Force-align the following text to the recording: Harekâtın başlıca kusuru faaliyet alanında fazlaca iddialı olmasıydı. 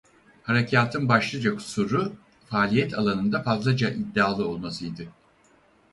Harekâtın 0.43 1.09
başlıca 1.09 1.55
kusuru 1.55 2.13
faaliyet 2.49 2.93
alanında 2.99 3.43
fazlaca 3.43 3.89
iddialı 3.93 4.47
olmasıydı. 4.47 5.07